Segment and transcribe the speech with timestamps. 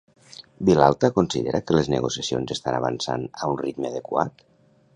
[0.69, 4.47] Vilalta considera que les negociacions estan avançant a un ritme adequat?